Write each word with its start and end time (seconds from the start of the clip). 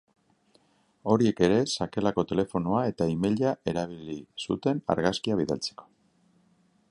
Horiek 1.11 1.41
ere 1.47 1.57
sakelako 1.73 2.23
telefonoa 2.31 2.81
eta 2.93 3.07
emaila 3.17 3.53
erabili 3.73 4.17
zuten 4.47 4.83
argazkia 4.95 5.41
bidaltzeko. 5.43 5.89